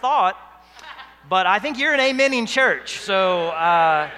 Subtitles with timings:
[0.00, 0.36] thought,
[1.28, 2.98] but I think you're an amening church.
[2.98, 4.10] So uh,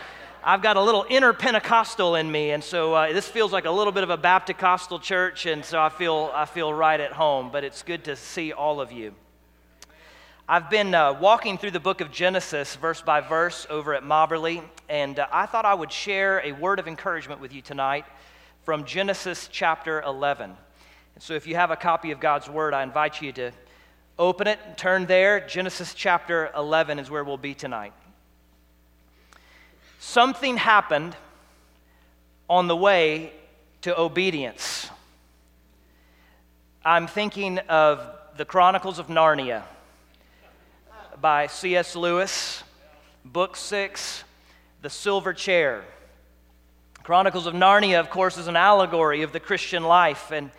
[0.45, 3.71] I've got a little inner Pentecostal in me, and so uh, this feels like a
[3.71, 7.51] little bit of a Baptist church, and so I feel, I feel right at home,
[7.51, 9.15] but it's good to see all of you.
[10.49, 14.63] I've been uh, walking through the book of Genesis verse by verse over at Mobberly,
[14.89, 18.05] and uh, I thought I would share a word of encouragement with you tonight
[18.65, 20.51] from Genesis chapter 11.
[21.15, 23.53] And so if you have a copy of God's word, I invite you to
[24.23, 25.41] Open it, turn there.
[25.41, 27.93] Genesis chapter 11 is where we'll be tonight.
[29.99, 31.17] Something happened
[32.49, 33.33] on the way
[33.81, 34.89] to obedience.
[36.85, 38.01] I'm thinking of
[38.37, 39.65] the Chronicles of Narnia
[41.21, 41.97] by C.S.
[41.97, 42.63] Lewis,
[43.25, 44.23] Book 6,
[44.83, 45.83] The Silver Chair.
[47.03, 50.31] Chronicles of Narnia, of course, is an allegory of the Christian life.
[50.31, 50.53] And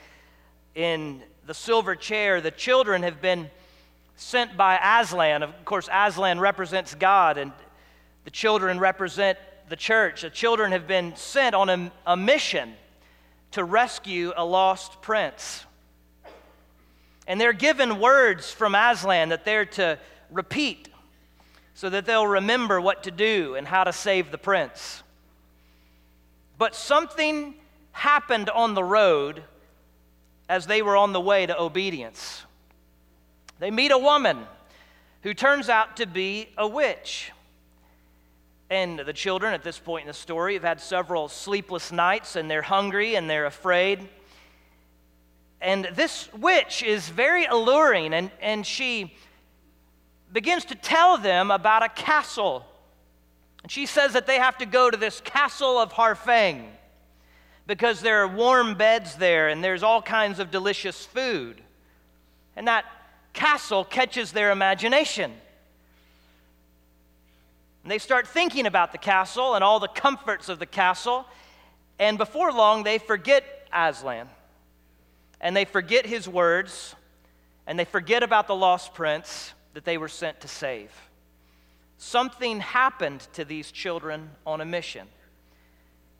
[0.76, 3.50] in the silver chair, the children have been
[4.16, 5.44] sent by Aslan.
[5.44, 7.52] Of course, Aslan represents God, and
[8.24, 9.38] the children represent
[9.70, 10.22] the church.
[10.22, 12.74] The children have been sent on a, a mission
[13.52, 15.66] to rescue a lost prince.
[17.28, 20.00] And they're given words from Aslan that they're to
[20.32, 20.90] repeat
[21.74, 25.04] so that they'll remember what to do and how to save the prince.
[26.58, 27.56] But something
[27.92, 29.44] happened on the road
[30.50, 32.44] as they were on the way to obedience.
[33.60, 34.46] They meet a woman
[35.22, 37.32] who turns out to be a witch.
[38.70, 42.50] And the children at this point in the story have had several sleepless nights and
[42.50, 44.08] they're hungry and they're afraid.
[45.62, 49.14] And this witch is very alluring and, and she
[50.34, 52.66] begins to tell them about a castle.
[53.62, 56.66] And she says that they have to go to this castle of Harfang
[57.66, 61.62] because there are warm beds there and there's all kinds of delicious food.
[62.56, 62.86] And that
[63.34, 65.34] castle catches their imagination.
[67.84, 71.26] And they start thinking about the castle and all the comforts of the castle.
[72.00, 74.30] And before long, they forget Aslan.
[75.42, 76.96] And they forget his words.
[77.68, 80.92] And they forget about the lost prince that they were sent to save.
[81.98, 85.08] Something happened to these children on a mission.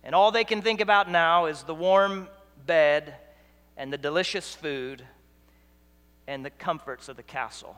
[0.04, 2.28] And all they can think about now is the warm
[2.66, 3.16] bed
[3.78, 5.04] and the delicious food
[6.28, 7.76] and the comforts of the castle.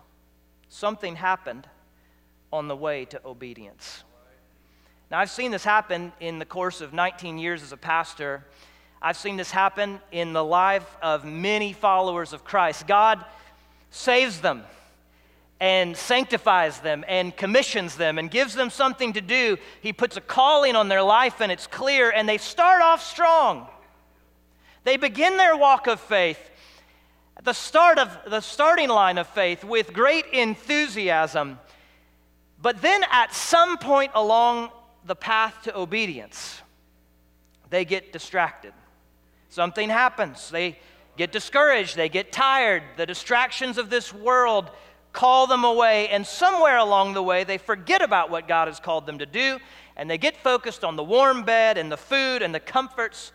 [0.69, 1.67] Something happened
[2.51, 4.03] on the way to obedience.
[5.11, 8.43] Now, I've seen this happen in the course of 19 years as a pastor.
[9.01, 12.87] I've seen this happen in the life of many followers of Christ.
[12.87, 13.23] God
[13.91, 14.63] saves them
[15.59, 19.57] and sanctifies them and commissions them and gives them something to do.
[19.81, 23.67] He puts a calling on their life and it's clear, and they start off strong.
[24.83, 26.39] They begin their walk of faith
[27.37, 31.59] at the start of the starting line of faith with great enthusiasm.
[32.61, 34.71] But then at some point along
[35.05, 36.61] the path to obedience,
[37.69, 38.73] they get distracted.
[39.49, 40.49] Something happens.
[40.49, 40.77] They
[41.17, 41.95] get discouraged.
[41.95, 42.83] They get tired.
[42.97, 44.69] The distractions of this world
[45.15, 49.05] call them away, and somewhere along the way, they forget about what God has called
[49.07, 49.57] them to do,
[49.95, 53.31] and they get focused on the warm bed and the food and the comforts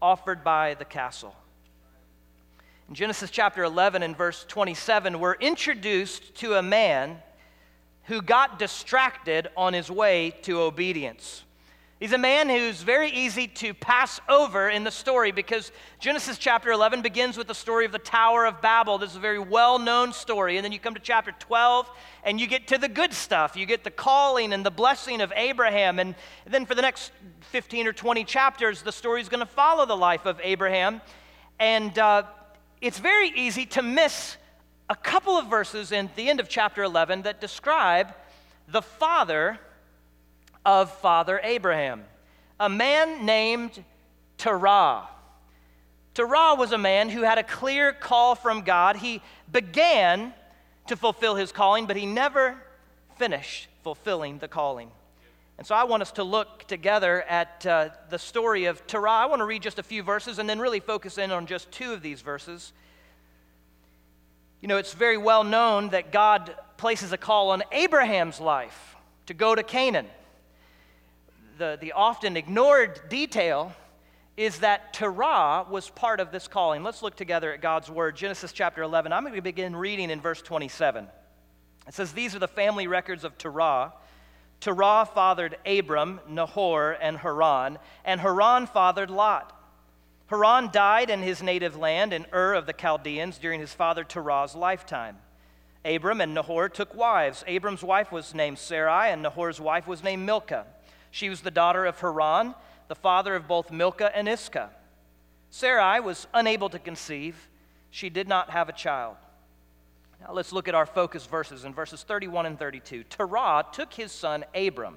[0.00, 1.34] offered by the castle.
[2.88, 7.18] In Genesis chapter 11 and verse 27, we're introduced to a man
[8.04, 11.43] who got distracted on his way to obedience.
[12.04, 16.70] He's a man who's very easy to pass over in the story because Genesis chapter
[16.70, 18.98] 11 begins with the story of the Tower of Babel.
[18.98, 20.58] This is a very well known story.
[20.58, 21.90] And then you come to chapter 12
[22.22, 23.56] and you get to the good stuff.
[23.56, 25.98] You get the calling and the blessing of Abraham.
[25.98, 26.14] And
[26.46, 27.10] then for the next
[27.52, 31.00] 15 or 20 chapters, the story is going to follow the life of Abraham.
[31.58, 32.24] And uh,
[32.82, 34.36] it's very easy to miss
[34.90, 38.08] a couple of verses in the end of chapter 11 that describe
[38.68, 39.58] the father
[40.64, 42.04] of Father Abraham,
[42.58, 43.84] a man named
[44.38, 45.08] Terah.
[46.14, 48.96] Terah was a man who had a clear call from God.
[48.96, 49.20] He
[49.50, 50.32] began
[50.86, 52.56] to fulfill his calling, but he never
[53.16, 54.90] finished fulfilling the calling.
[55.56, 59.10] And so I want us to look together at uh, the story of Terah.
[59.10, 61.70] I want to read just a few verses and then really focus in on just
[61.70, 62.72] two of these verses.
[64.60, 68.96] You know, it's very well known that God places a call on Abraham's life
[69.26, 70.06] to go to Canaan
[71.58, 73.72] the, the often ignored detail
[74.36, 76.82] is that Terah was part of this calling.
[76.82, 79.12] Let's look together at God's word, Genesis chapter 11.
[79.12, 81.06] I'm going to begin reading in verse 27.
[81.86, 83.92] It says, These are the family records of Terah.
[84.60, 89.52] Terah fathered Abram, Nahor, and Haran, and Haran fathered Lot.
[90.26, 94.54] Haran died in his native land in Ur of the Chaldeans during his father Terah's
[94.54, 95.18] lifetime.
[95.84, 97.44] Abram and Nahor took wives.
[97.46, 100.66] Abram's wife was named Sarai, and Nahor's wife was named Milcah.
[101.14, 102.56] She was the daughter of Haran,
[102.88, 104.70] the father of both Milcah and Iscah.
[105.48, 107.48] Sarai was unable to conceive,
[107.92, 109.14] she did not have a child.
[110.20, 113.04] Now let's look at our focus verses in verses 31 and 32.
[113.04, 114.96] Terah took his son Abram,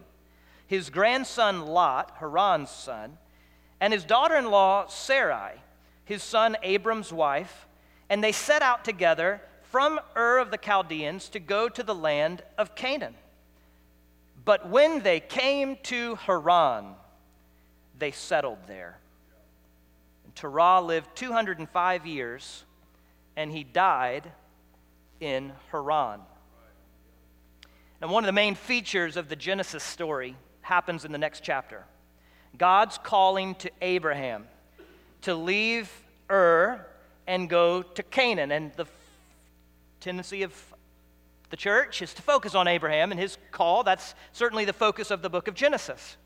[0.65, 3.19] his grandson Lot, Haran's son,
[3.79, 5.61] and his daughter in law Sarai,
[6.03, 7.67] his son Abram's wife,
[8.09, 12.41] and they set out together from Ur of the Chaldeans to go to the land
[12.57, 13.13] of Canaan.
[14.47, 16.95] But when they came to Haran,
[17.99, 18.97] they settled there.
[20.23, 22.63] And Terah lived 205 years,
[23.35, 24.31] and he died
[25.19, 26.21] in Haran.
[27.99, 31.83] And one of the main features of the Genesis story happens in the next chapter.
[32.57, 34.47] God's calling to Abraham
[35.23, 35.91] to leave
[36.31, 36.87] Ur
[37.27, 38.53] and go to Canaan.
[38.53, 38.85] And the
[39.99, 40.53] tendency of
[41.49, 43.83] the church is to focus on Abraham and his call.
[43.83, 46.17] That's certainly the focus of the book of Genesis.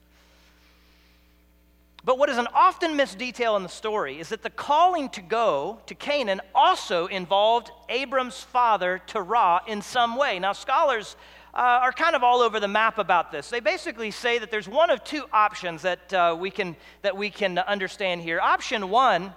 [2.04, 5.22] But what is an often missed detail in the story is that the calling to
[5.22, 10.40] go to Canaan also involved Abram's father, Terah, in some way.
[10.40, 11.16] Now, scholars
[11.54, 13.52] uh, are kind of all over the map about this.
[13.52, 17.30] They basically say that there's one of two options that, uh, we, can, that we
[17.30, 18.40] can understand here.
[18.40, 19.34] Option one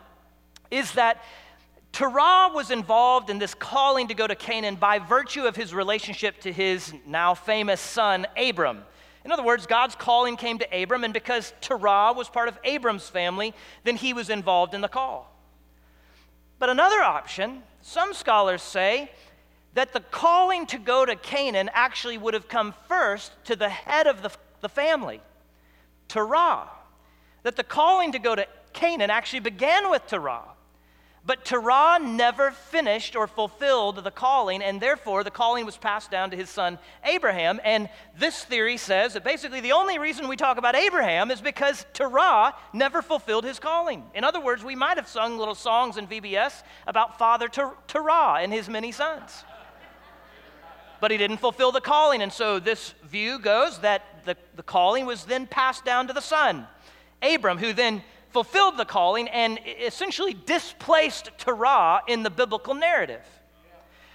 [0.70, 1.22] is that
[1.94, 6.40] Terah was involved in this calling to go to Canaan by virtue of his relationship
[6.40, 8.82] to his now famous son, Abram.
[9.24, 13.08] In other words, God's calling came to Abram, and because Terah was part of Abram's
[13.08, 13.54] family,
[13.84, 15.32] then he was involved in the call.
[16.58, 19.12] But another option, some scholars say
[19.74, 24.08] that the calling to go to Canaan actually would have come first to the head
[24.08, 24.32] of the,
[24.62, 25.20] the family,
[26.08, 26.70] Terah.
[27.44, 30.42] That the calling to go to Canaan actually began with Terah.
[31.26, 36.30] But Terah never finished or fulfilled the calling, and therefore the calling was passed down
[36.30, 37.60] to his son Abraham.
[37.64, 37.88] And
[38.18, 42.54] this theory says that basically the only reason we talk about Abraham is because Terah
[42.74, 44.04] never fulfilled his calling.
[44.14, 48.52] In other words, we might have sung little songs in VBS about Father Terah and
[48.52, 49.44] his many sons.
[51.00, 55.06] But he didn't fulfill the calling, and so this view goes that the, the calling
[55.06, 56.66] was then passed down to the son,
[57.22, 58.02] Abram, who then
[58.34, 63.22] fulfilled the calling and essentially displaced Terah in the biblical narrative.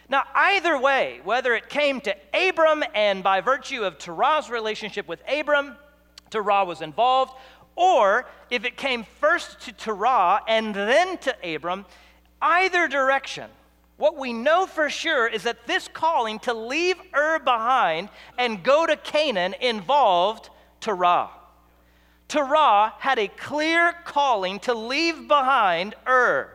[0.10, 5.22] Now, either way, whether it came to Abram and by virtue of Terah's relationship with
[5.26, 5.78] Abram,
[6.32, 7.32] Terah was involved,
[7.78, 11.86] or if it came first to Terah and then to Abram,
[12.42, 13.50] either direction,
[13.96, 18.86] what we know for sure is that this calling to leave Ur behind and go
[18.86, 20.50] to Canaan involved
[20.82, 21.30] Terah.
[22.30, 26.52] Terah had a clear calling to leave behind Ur,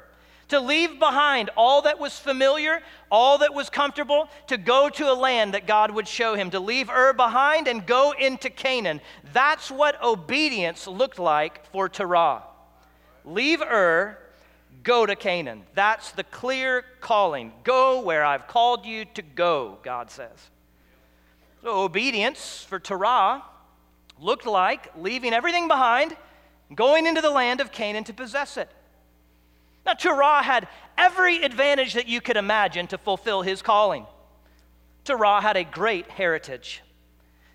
[0.49, 2.81] to leave behind all that was familiar,
[3.11, 6.61] all that was comfortable, to go to a land that God would show him, to
[6.61, 9.01] leave Ur behind and go into Canaan.
[9.33, 12.45] That's what obedience looked like for Terah.
[13.25, 14.17] Leave Ur,
[14.85, 15.65] go to Canaan.
[15.75, 17.53] That's the clear calling.
[17.65, 20.51] Go where I've called you to go, God says.
[21.63, 23.43] So, obedience for Terah
[24.25, 26.17] looked like leaving everything behind,
[26.75, 28.71] going into the land of Canaan to possess it.
[29.85, 30.67] Now, Terah had
[30.97, 34.07] every advantage that you could imagine to fulfill his calling.
[35.05, 36.83] Terah had a great heritage.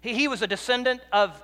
[0.02, 1.42] He, he was a descendant of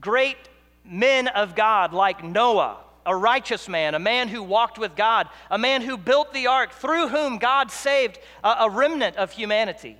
[0.00, 0.36] great
[0.84, 5.58] men of God like Noah, a righteous man, a man who walked with God, a
[5.58, 9.96] man who built the ark, through whom God saved a, a remnant of humanity.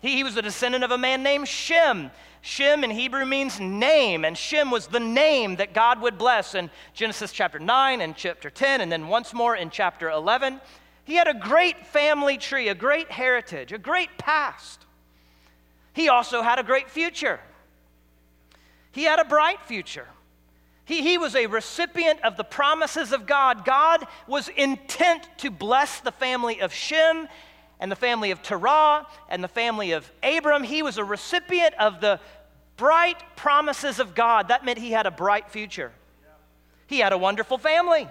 [0.00, 4.24] He, he was a descendant of a man named Shem, Shem in Hebrew means name,
[4.24, 8.48] and Shem was the name that God would bless in Genesis chapter 9 and chapter
[8.48, 10.60] 10, and then once more in chapter 11.
[11.04, 14.84] He had a great family tree, a great heritage, a great past.
[15.92, 17.40] He also had a great future.
[18.92, 20.06] He had a bright future.
[20.84, 23.64] He, he was a recipient of the promises of God.
[23.64, 27.28] God was intent to bless the family of Shem
[27.80, 30.62] and the family of Terah and the family of Abram.
[30.62, 32.20] He was a recipient of the
[32.76, 34.48] bright promises of God.
[34.48, 35.92] That meant he had a bright future.
[36.86, 38.02] He had a wonderful family.
[38.02, 38.08] I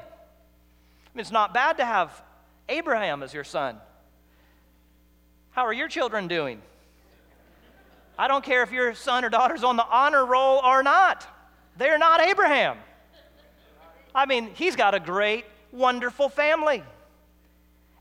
[1.13, 2.21] mean, it's not bad to have
[2.69, 3.77] Abraham as your son.
[5.51, 6.61] How are your children doing?
[8.19, 11.27] I don't care if your son or daughter's on the honor roll or not.
[11.77, 12.77] They're not Abraham.
[14.13, 16.83] I mean, he's got a great, wonderful family.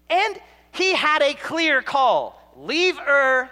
[0.08, 0.40] And
[0.76, 3.50] he had a clear call leave Ur,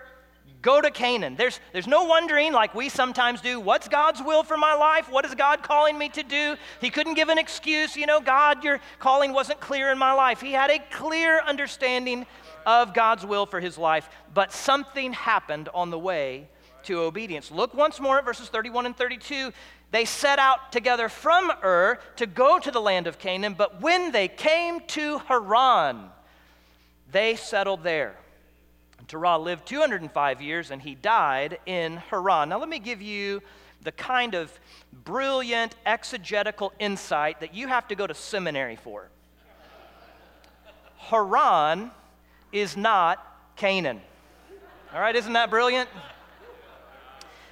[0.64, 1.36] Go to Canaan.
[1.36, 5.10] There's, there's no wondering, like we sometimes do, what's God's will for my life?
[5.10, 6.56] What is God calling me to do?
[6.80, 10.40] He couldn't give an excuse, you know, God, your calling wasn't clear in my life.
[10.40, 12.24] He had a clear understanding
[12.64, 16.48] of God's will for his life, but something happened on the way
[16.84, 17.50] to obedience.
[17.50, 19.52] Look once more at verses 31 and 32.
[19.90, 24.12] They set out together from Ur to go to the land of Canaan, but when
[24.12, 26.08] they came to Haran,
[27.14, 28.16] they settled there.
[29.06, 32.48] Terah lived 205 years and he died in Haran.
[32.48, 33.40] Now, let me give you
[33.82, 34.52] the kind of
[35.04, 39.08] brilliant exegetical insight that you have to go to seminary for.
[40.96, 41.92] Haran
[42.50, 43.24] is not
[43.56, 44.00] Canaan.
[44.92, 45.88] All right, isn't that brilliant?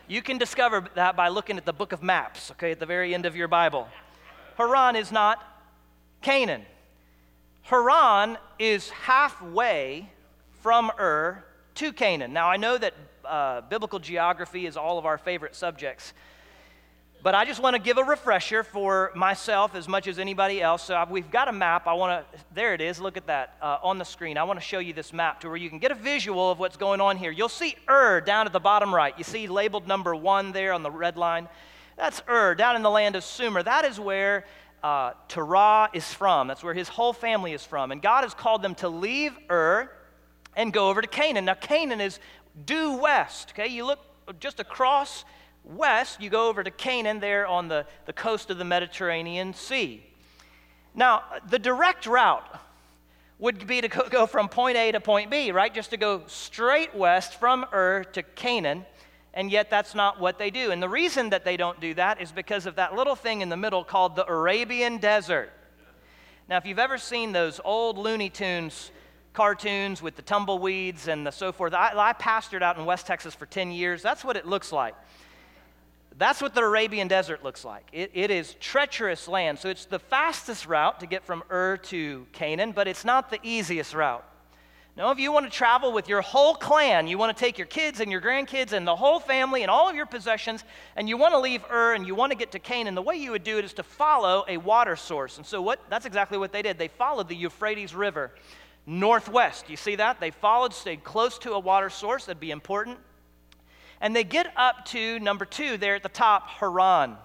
[0.08, 3.14] You can discover that by looking at the book of maps, okay, at the very
[3.14, 3.86] end of your Bible.
[4.56, 5.40] Haran is not
[6.20, 6.62] Canaan.
[7.62, 10.08] Haran is halfway
[10.62, 11.44] from Ur
[11.76, 12.32] to Canaan.
[12.32, 16.12] Now, I know that uh, biblical geography is all of our favorite subjects,
[17.22, 20.82] but I just want to give a refresher for myself as much as anybody else.
[20.82, 21.86] So we've got a map.
[21.86, 24.36] I want to, there it is, look at that uh, on the screen.
[24.36, 26.58] I want to show you this map to where you can get a visual of
[26.58, 27.30] what's going on here.
[27.30, 29.14] You'll see Ur down at the bottom right.
[29.16, 31.48] You see labeled number one there on the red line.
[31.96, 33.62] That's Ur, down in the land of Sumer.
[33.62, 34.44] That is where
[34.82, 36.48] uh, Terah is from.
[36.48, 37.92] That's where his whole family is from.
[37.92, 39.90] And God has called them to leave Ur
[40.56, 41.44] and go over to Canaan.
[41.44, 42.18] Now, Canaan is
[42.66, 43.68] due west, okay?
[43.68, 44.00] You look
[44.40, 45.24] just across
[45.64, 50.04] west, you go over to Canaan there on the, the coast of the Mediterranean Sea.
[50.94, 52.44] Now, the direct route
[53.38, 55.72] would be to go from point A to point B, right?
[55.72, 58.84] Just to go straight west from Ur to Canaan,
[59.34, 60.70] and yet that's not what they do.
[60.70, 63.48] And the reason that they don't do that is because of that little thing in
[63.48, 65.52] the middle called the Arabian Desert.
[66.48, 68.90] Now, if you've ever seen those old Looney Tunes
[69.32, 73.34] cartoons with the tumbleweeds and the so forth, I, I pastored out in West Texas
[73.34, 74.02] for 10 years.
[74.02, 74.94] That's what it looks like.
[76.18, 77.88] That's what the Arabian desert looks like.
[77.90, 79.58] It, it is treacherous land.
[79.58, 83.38] So it's the fastest route to get from Ur to Canaan, but it's not the
[83.42, 84.24] easiest route.
[84.94, 87.66] Now, if you want to travel with your whole clan, you want to take your
[87.66, 90.64] kids and your grandkids and the whole family and all of your possessions,
[90.96, 93.16] and you want to leave Ur and you want to get to Canaan, the way
[93.16, 95.38] you would do it is to follow a water source.
[95.38, 96.76] And so what, that's exactly what they did.
[96.76, 98.32] They followed the Euphrates River
[98.84, 99.70] northwest.
[99.70, 100.20] You see that?
[100.20, 102.26] They followed, stayed close to a water source.
[102.26, 102.98] That'd be important.
[104.02, 107.16] And they get up to number two there at the top, Haran.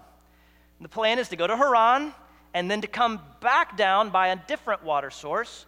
[0.80, 2.14] The plan is to go to Haran
[2.54, 5.66] and then to come back down by a different water source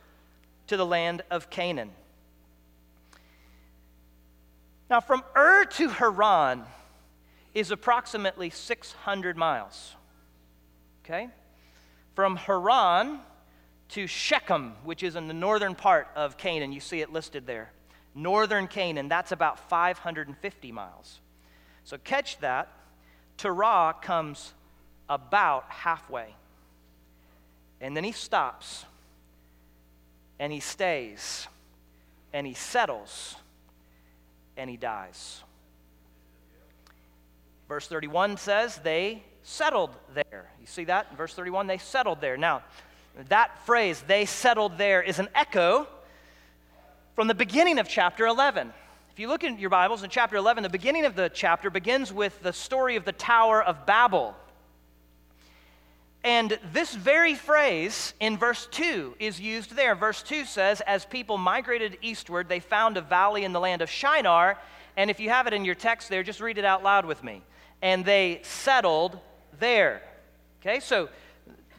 [0.69, 1.91] to the land of Canaan.
[4.89, 6.63] Now, from Ur to Haran
[7.53, 9.95] is approximately 600 miles.
[11.05, 11.29] Okay?
[12.15, 13.19] From Haran
[13.89, 16.71] to Shechem, which is in the northern part of Canaan.
[16.71, 17.71] You see it listed there
[18.15, 21.19] northern Canaan, that's about 550 miles.
[21.83, 22.71] So catch that.
[23.37, 24.53] Terah comes
[25.07, 26.35] about halfway.
[27.81, 28.85] And then he stops
[30.39, 31.47] and he stays
[32.33, 33.35] and he settles
[34.57, 35.43] and he dies.
[37.67, 40.49] Verse 31 says they settled there.
[40.59, 41.07] You see that?
[41.11, 42.37] In verse 31, they settled there.
[42.37, 42.63] Now,
[43.27, 45.87] that phrase, they settled there, is an echo
[47.15, 48.71] from the beginning of chapter 11.
[49.11, 52.13] If you look in your Bibles in chapter 11, the beginning of the chapter begins
[52.13, 54.35] with the story of the Tower of Babel.
[56.23, 59.95] And this very phrase in verse 2 is used there.
[59.95, 63.89] Verse 2 says, As people migrated eastward, they found a valley in the land of
[63.89, 64.57] Shinar.
[64.97, 67.23] And if you have it in your text there, just read it out loud with
[67.23, 67.41] me.
[67.81, 69.17] And they settled
[69.59, 70.01] there.
[70.61, 71.07] Okay, so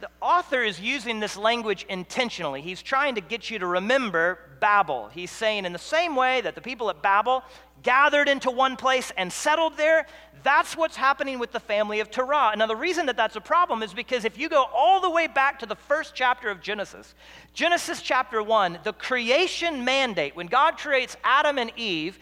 [0.01, 2.61] the author is using this language intentionally.
[2.61, 5.09] He's trying to get you to remember Babel.
[5.13, 7.43] He's saying, in the same way that the people at Babel
[7.83, 10.07] gathered into one place and settled there,
[10.43, 12.53] that's what's happening with the family of Terah.
[12.57, 15.27] Now, the reason that that's a problem is because if you go all the way
[15.27, 17.13] back to the first chapter of Genesis,
[17.53, 22.17] Genesis chapter 1, the creation mandate, when God creates Adam and Eve,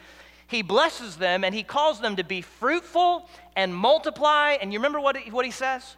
[0.48, 4.58] he blesses them and he calls them to be fruitful and multiply.
[4.60, 5.96] And you remember what he, what he says?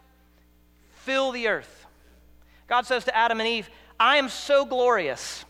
[1.06, 1.86] Fill the earth.
[2.68, 5.46] God says to Adam and Eve, I am so glorious.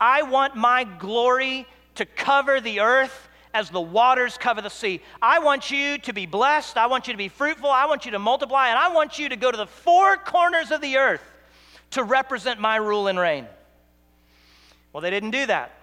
[0.00, 1.66] I want my glory
[1.96, 5.00] to cover the earth as the waters cover the sea.
[5.20, 6.76] I want you to be blessed.
[6.76, 7.68] I want you to be fruitful.
[7.68, 8.68] I want you to multiply.
[8.68, 11.22] And I want you to go to the four corners of the earth
[11.90, 13.46] to represent my rule and reign.
[14.92, 15.74] Well, they didn't do that.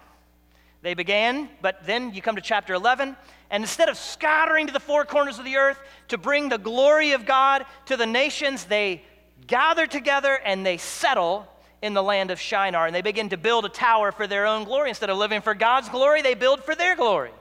[0.81, 3.15] They began, but then you come to chapter 11,
[3.49, 7.13] and instead of scattering to the four corners of the earth to bring the glory
[7.13, 9.03] of God to the nations, they
[9.45, 11.47] gather together and they settle
[11.81, 12.87] in the land of Shinar.
[12.87, 14.89] And they begin to build a tower for their own glory.
[14.89, 17.31] Instead of living for God's glory, they build for their glory.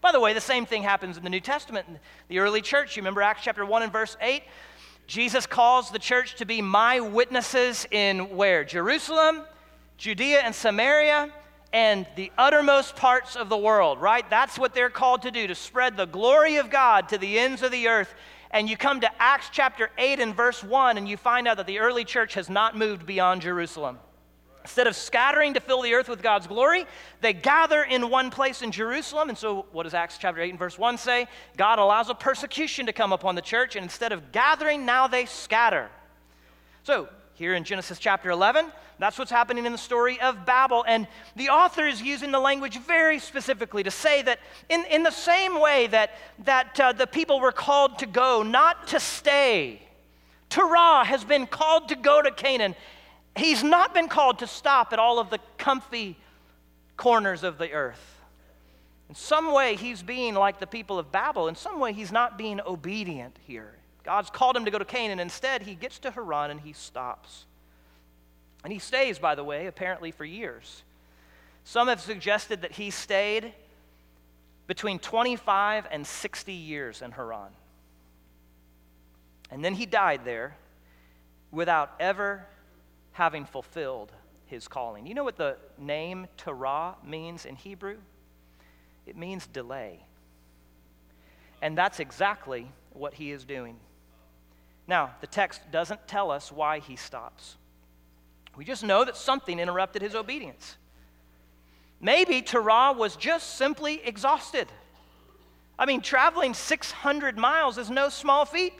[0.00, 1.86] By the way, the same thing happens in the New Testament.
[1.88, 4.42] In the early church, you remember Acts chapter 1 and verse 8?
[5.06, 8.64] Jesus calls the church to be my witnesses in where?
[8.64, 9.42] Jerusalem,
[9.96, 11.32] Judea, and Samaria,
[11.72, 14.28] and the uttermost parts of the world, right?
[14.30, 17.62] That's what they're called to do, to spread the glory of God to the ends
[17.62, 18.14] of the earth.
[18.50, 21.66] And you come to Acts chapter 8 and verse 1, and you find out that
[21.66, 23.98] the early church has not moved beyond Jerusalem.
[24.62, 26.86] Instead of scattering to fill the earth with God's glory,
[27.20, 29.28] they gather in one place in Jerusalem.
[29.28, 31.26] And so, what does Acts chapter 8 and verse 1 say?
[31.56, 35.26] God allows a persecution to come upon the church, and instead of gathering, now they
[35.26, 35.90] scatter.
[36.82, 38.66] So, here in Genesis chapter 11,
[38.98, 40.84] that's what's happening in the story of Babel.
[40.88, 45.12] And the author is using the language very specifically to say that in, in the
[45.12, 46.10] same way that,
[46.44, 49.80] that uh, the people were called to go, not to stay,
[50.50, 52.74] Terah has been called to go to Canaan.
[53.36, 56.16] He's not been called to stop at all of the comfy
[56.96, 58.20] corners of the earth.
[59.08, 61.46] In some way, he's being like the people of Babel.
[61.46, 63.77] In some way, he's not being obedient here.
[64.08, 65.18] God's called him to go to Canaan.
[65.18, 67.44] And instead, he gets to Haran and he stops.
[68.64, 70.82] And he stays, by the way, apparently for years.
[71.64, 73.52] Some have suggested that he stayed
[74.66, 77.50] between 25 and 60 years in Haran.
[79.50, 80.56] And then he died there
[81.50, 82.46] without ever
[83.12, 84.10] having fulfilled
[84.46, 85.06] his calling.
[85.06, 87.98] You know what the name Terah means in Hebrew?
[89.06, 90.02] It means delay.
[91.60, 93.76] And that's exactly what he is doing.
[94.88, 97.56] Now, the text doesn't tell us why he stops.
[98.56, 100.76] We just know that something interrupted his obedience.
[102.00, 104.66] Maybe Terah was just simply exhausted.
[105.78, 108.72] I mean, traveling 600 miles is no small feat.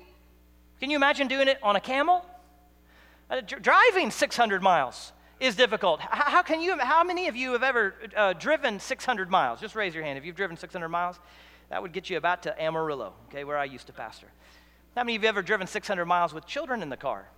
[0.80, 2.24] Can you imagine doing it on a camel?
[3.30, 6.00] Uh, dr- driving 600 miles is difficult.
[6.00, 9.60] How, can you, how many of you have ever uh, driven 600 miles?
[9.60, 11.20] Just raise your hand if you've driven 600 miles.
[11.70, 14.28] That would get you about to Amarillo, okay, where I used to pastor.
[14.96, 17.28] How many of you have ever driven 600 miles with children in the car?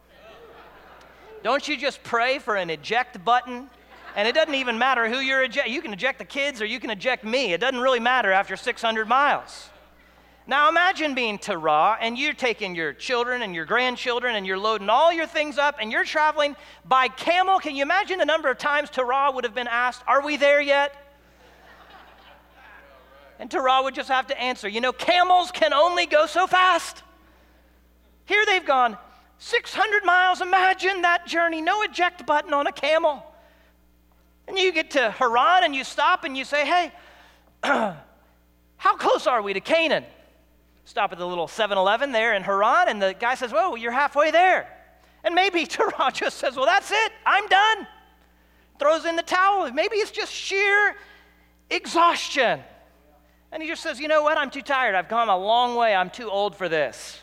[1.43, 3.71] Don't you just pray for an eject button?
[4.17, 5.69] And it doesn't even matter who you're eject.
[5.69, 7.53] You can eject the kids or you can eject me.
[7.53, 9.71] It doesn't really matter after 600 miles.
[10.47, 14.89] Now imagine being Terah and you're taking your children and your grandchildren and you're loading
[14.89, 17.61] all your things up and you're traveling by camel.
[17.61, 20.61] Can you imagine the number of times Terah would have been asked, Are we there
[20.61, 20.93] yet?
[23.39, 27.05] And Terah would just have to answer, You know, camels can only go so fast.
[28.31, 28.97] Here they've gone
[29.39, 33.27] 600 miles, imagine that journey, no eject button on a camel.
[34.47, 36.93] And you get to Haran and you stop and you say, hey,
[37.65, 40.05] how close are we to Canaan?
[40.85, 43.91] Stop at the little 7 Eleven there in Haran, and the guy says, Whoa, you're
[43.91, 44.69] halfway there.
[45.25, 47.89] And maybe Terah just says, Well, that's it, I'm done.
[48.79, 49.69] Throws in the towel.
[49.73, 50.95] Maybe it's just sheer
[51.69, 52.61] exhaustion.
[53.51, 54.39] And he just says, You know what?
[54.39, 54.95] I'm too tired.
[54.95, 55.97] I've gone a long way.
[55.97, 57.21] I'm too old for this.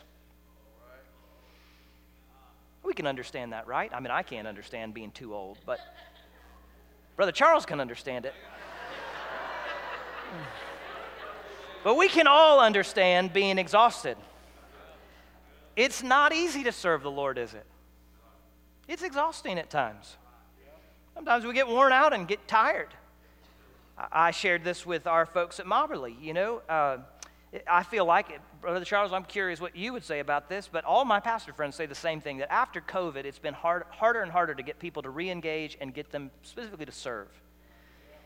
[2.88, 3.92] We can understand that, right?
[3.94, 5.78] I mean, I can't understand being too old, but
[7.18, 8.34] Brother Charles can understand it.
[11.84, 14.16] but we can all understand being exhausted.
[15.76, 17.66] It's not easy to serve the Lord, is it?
[18.88, 20.16] It's exhausting at times.
[21.14, 22.94] Sometimes we get worn out and get tired.
[23.98, 26.16] I shared this with our folks at Mobberly.
[26.22, 27.00] You know, uh,
[27.66, 31.06] I feel like, Brother Charles, I'm curious what you would say about this, but all
[31.06, 34.32] my pastor friends say the same thing that after COVID, it's been hard, harder and
[34.32, 37.30] harder to get people to re engage and get them specifically to serve.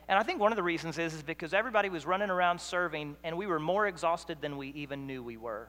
[0.08, 3.16] And I think one of the reasons is, is because everybody was running around serving,
[3.24, 5.68] and we were more exhausted than we even knew we were.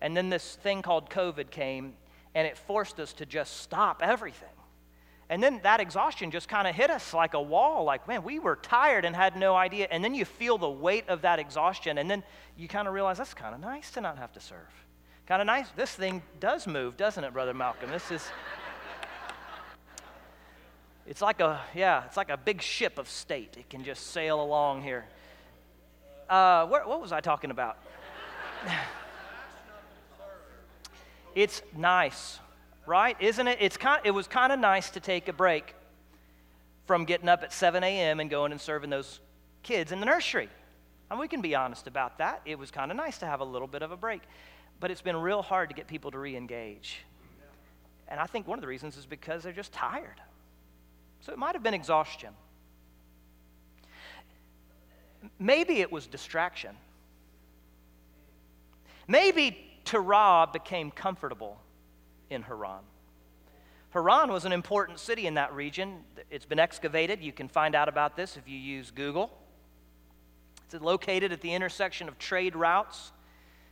[0.00, 1.94] And then this thing called COVID came,
[2.34, 4.48] and it forced us to just stop everything.
[5.30, 7.84] And then that exhaustion just kind of hit us like a wall.
[7.84, 9.86] Like, man, we were tired and had no idea.
[9.90, 11.98] And then you feel the weight of that exhaustion.
[11.98, 12.22] And then
[12.56, 14.72] you kind of realize that's kind of nice to not have to serve.
[15.26, 15.66] Kind of nice.
[15.76, 17.90] This thing does move, doesn't it, Brother Malcolm?
[17.90, 18.26] This is.
[21.06, 23.56] It's like a, yeah, it's like a big ship of state.
[23.58, 25.06] It can just sail along here.
[26.28, 27.78] Uh, what, what was I talking about?
[31.34, 32.40] it's nice
[32.88, 33.20] right?
[33.20, 33.58] Isn't it?
[33.60, 35.74] It's kind, it was kind of nice to take a break
[36.86, 38.18] from getting up at 7 a.m.
[38.18, 39.20] and going and serving those
[39.62, 40.48] kids in the nursery.
[41.10, 42.40] And we can be honest about that.
[42.46, 44.22] It was kind of nice to have a little bit of a break.
[44.80, 47.00] But it's been real hard to get people to re engage.
[48.08, 50.20] And I think one of the reasons is because they're just tired.
[51.20, 52.30] So it might have been exhaustion.
[55.38, 56.74] Maybe it was distraction.
[59.06, 61.58] Maybe Terah became comfortable
[62.30, 62.82] in Haran.
[63.90, 66.04] Haran was an important city in that region.
[66.30, 67.22] It's been excavated.
[67.22, 69.30] You can find out about this if you use Google.
[70.64, 73.12] It's located at the intersection of trade routes.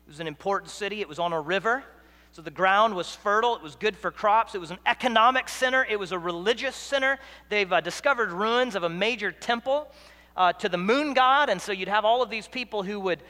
[0.06, 1.84] It was an important city, it was on a river.
[2.32, 5.86] So the ground was fertile, it was good for crops, it was an economic center,
[5.88, 7.18] it was a religious center.
[7.48, 9.90] They've uh, discovered ruins of a major temple
[10.36, 13.22] uh, to the moon god, and so you'd have all of these people who would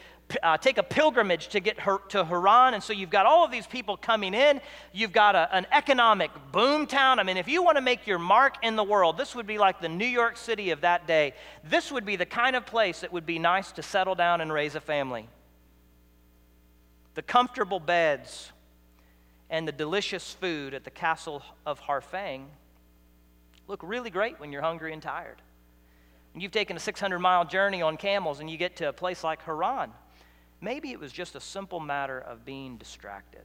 [0.42, 2.74] uh, take a pilgrimage to get her, to Haran.
[2.74, 4.60] And so you've got all of these people coming in.
[4.92, 7.18] You've got a, an economic boom town.
[7.18, 9.58] I mean, if you want to make your mark in the world, this would be
[9.58, 11.34] like the New York City of that day.
[11.64, 14.52] This would be the kind of place that would be nice to settle down and
[14.52, 15.28] raise a family.
[17.14, 18.50] The comfortable beds
[19.48, 22.46] and the delicious food at the castle of Harfang
[23.68, 25.40] look really great when you're hungry and tired.
[26.34, 29.24] And you've taken a 600 mile journey on camels and you get to a place
[29.24, 29.92] like Haran.
[30.60, 33.44] Maybe it was just a simple matter of being distracted.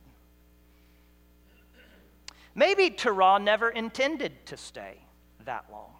[2.55, 4.97] Maybe Terah never intended to stay
[5.45, 5.91] that long.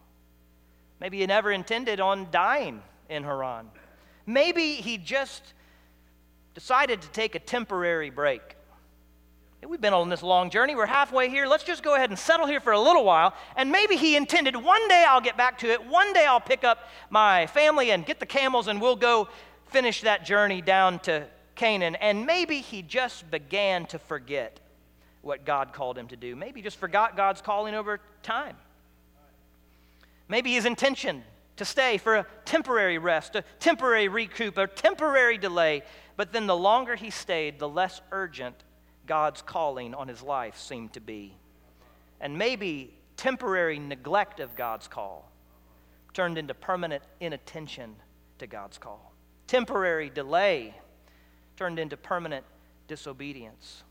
[1.00, 3.68] Maybe he never intended on dying in Haran.
[4.26, 5.54] Maybe he just
[6.54, 8.56] decided to take a temporary break.
[9.68, 10.76] We've been on this long journey.
[10.76, 11.46] We're halfway here.
[11.46, 13.36] Let's just go ahead and settle here for a little while.
[13.56, 15.86] And maybe he intended one day I'll get back to it.
[15.86, 19.30] One day I'll pick up my family and get the camels and we'll go
[19.72, 21.96] finish that journey down to Canaan.
[21.96, 24.60] And maybe he just began to forget
[25.22, 26.36] what God called him to do.
[26.36, 28.56] Maybe just forgot God's calling over time.
[30.28, 31.24] Maybe his intention
[31.58, 35.84] to stay for a temporary rest, a temporary recoup, a temporary delay.
[36.18, 38.56] But then the longer he stayed, the less urgent
[39.06, 41.34] God's calling on his life seemed to be.
[42.20, 45.30] And maybe temporary neglect of God's call
[46.14, 47.96] turned into permanent inattention
[48.40, 49.11] to God's call.
[49.52, 50.74] Temporary delay
[51.58, 52.46] turned into permanent
[52.88, 53.84] disobedience.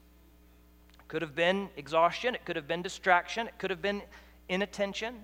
[0.95, 4.01] It could have been exhaustion, it could have been distraction, it could have been
[4.49, 5.17] inattention.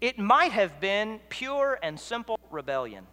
[0.00, 3.06] It might have been pure and simple rebellion.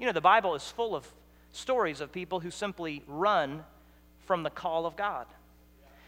[0.00, 1.06] You know, the Bible is full of
[1.52, 3.62] stories of people who simply run
[4.26, 5.26] from the call of God.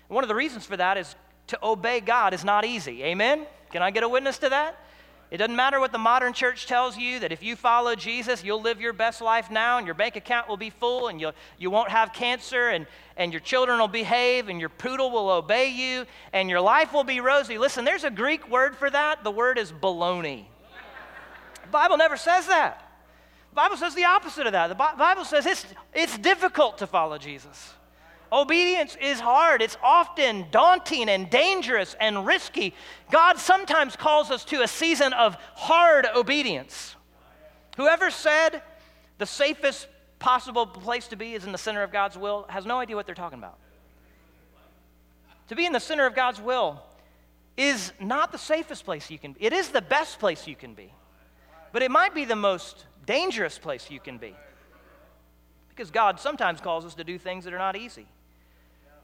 [0.09, 1.15] one of the reasons for that is
[1.47, 3.05] to obey God is not easy.
[3.05, 3.47] Amen?
[3.71, 4.77] Can I get a witness to that?
[5.31, 8.61] It doesn't matter what the modern church tells you that if you follow Jesus, you'll
[8.61, 11.71] live your best life now and your bank account will be full and you'll, you
[11.71, 12.85] won't have cancer and,
[13.16, 17.05] and your children will behave and your poodle will obey you and your life will
[17.05, 17.59] be rosy.
[17.59, 19.23] Listen, there's a Greek word for that.
[19.23, 20.47] The word is baloney.
[21.62, 22.90] The Bible never says that.
[23.51, 24.66] The Bible says the opposite of that.
[24.66, 25.64] The Bible says it's,
[25.95, 27.75] it's difficult to follow Jesus.
[28.33, 29.61] Obedience is hard.
[29.61, 32.75] It's often daunting and dangerous and risky.
[33.11, 36.95] God sometimes calls us to a season of hard obedience.
[37.77, 38.62] Whoever said
[39.19, 39.88] the safest
[40.19, 43.07] possible place to be is in the center of God's will has no idea what
[43.07, 43.59] they're talking about.
[45.49, 46.81] To be in the center of God's will
[47.57, 49.45] is not the safest place you can be.
[49.45, 50.93] It is the best place you can be.
[51.73, 54.35] But it might be the most dangerous place you can be.
[55.69, 58.07] Because God sometimes calls us to do things that are not easy.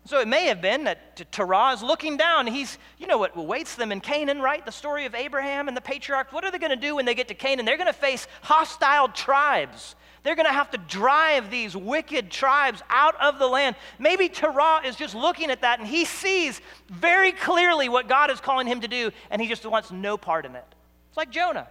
[0.06, 2.46] So it may have been that Terah is looking down.
[2.46, 4.64] He's, you know what awaits them in Canaan, right?
[4.64, 6.32] The story of Abraham and the patriarchs.
[6.32, 7.66] What are they going to do when they get to Canaan?
[7.66, 9.96] They're going to face hostile tribes.
[10.22, 13.76] They're going to have to drive these wicked tribes out of the land.
[13.98, 18.40] Maybe Terah is just looking at that and he sees very clearly what God is
[18.40, 20.64] calling him to do, and he just wants no part in it.
[21.08, 21.68] It's like Jonah.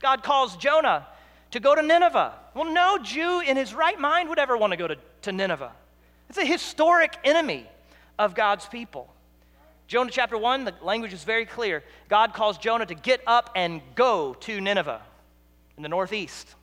[0.00, 1.06] God calls Jonah
[1.50, 2.34] to go to Nineveh.
[2.54, 5.72] Well, no Jew in his right mind would ever want to go to, to Nineveh.
[6.28, 7.68] It's a historic enemy
[8.18, 9.12] of God's people.
[9.86, 11.84] Jonah chapter 1, the language is very clear.
[12.08, 15.00] God calls Jonah to get up and go to Nineveh
[15.76, 16.54] in the northeast.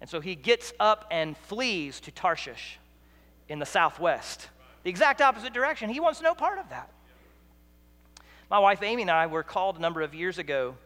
[0.00, 2.78] And so he gets up and flees to Tarshish
[3.48, 4.48] in the southwest,
[4.82, 5.90] the exact opposite direction.
[5.90, 6.90] He wants no part of that.
[8.50, 10.76] My wife Amy and I were called a number of years ago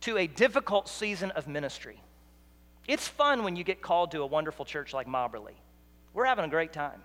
[0.00, 2.00] to a difficult season of ministry.
[2.88, 5.54] It's fun when you get called to a wonderful church like Mobberly.
[6.14, 7.02] We're having a great time.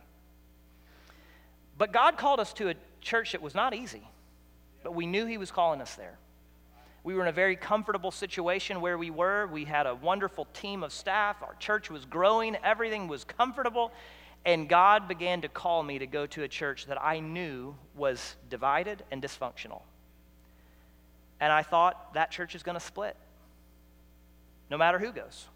[1.78, 4.08] But God called us to a church that was not easy,
[4.84, 6.18] but we knew He was calling us there.
[7.04, 9.48] We were in a very comfortable situation where we were.
[9.48, 11.38] We had a wonderful team of staff.
[11.42, 12.58] Our church was growing.
[12.64, 13.92] Everything was comfortable.
[14.46, 18.36] And God began to call me to go to a church that I knew was
[18.50, 19.82] divided and dysfunctional.
[21.40, 23.16] And I thought that church is going to split,
[24.70, 25.48] no matter who goes.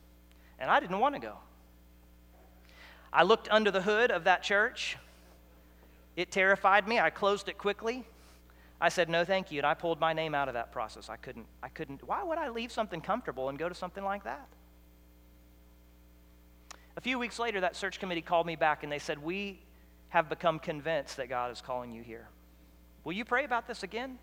[0.59, 1.37] And I didn't want to go.
[3.13, 4.97] I looked under the hood of that church.
[6.15, 6.99] It terrified me.
[6.99, 8.03] I closed it quickly.
[8.81, 9.59] I said, no, thank you.
[9.59, 11.09] And I pulled my name out of that process.
[11.09, 14.23] I couldn't, I couldn't, why would I leave something comfortable and go to something like
[14.23, 14.47] that?
[16.97, 19.59] A few weeks later, that search committee called me back and they said, We
[20.09, 22.27] have become convinced that God is calling you here.
[23.03, 24.19] Will you pray about this again?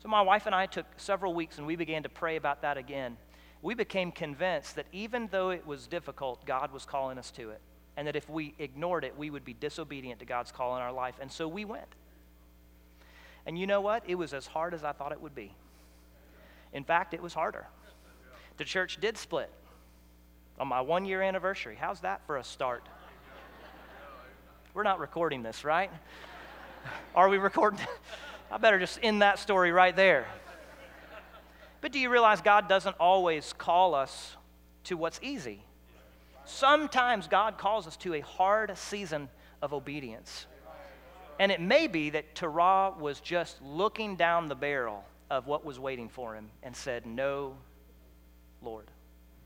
[0.00, 2.76] So my wife and I took several weeks and we began to pray about that
[2.76, 3.16] again
[3.62, 7.60] we became convinced that even though it was difficult, God was calling us to it.
[7.96, 10.92] And that if we ignored it, we would be disobedient to God's call in our
[10.92, 11.14] life.
[11.20, 11.94] And so we went.
[13.46, 14.02] And you know what?
[14.06, 15.52] It was as hard as I thought it would be.
[16.72, 17.66] In fact, it was harder.
[18.58, 19.50] The church did split
[20.58, 21.76] on my one year anniversary.
[21.78, 22.84] How's that for a start?
[24.74, 25.90] We're not recording this, right?
[27.14, 27.80] Are we recording?
[28.50, 30.26] I better just end that story right there.
[31.80, 34.36] But do you realize God doesn't always call us
[34.84, 35.62] to what's easy?
[36.46, 39.28] Sometimes God calls us to a hard season
[39.60, 40.46] of obedience.
[41.38, 45.78] And it may be that Terah was just looking down the barrel of what was
[45.78, 47.56] waiting for him and said, No,
[48.62, 48.86] Lord.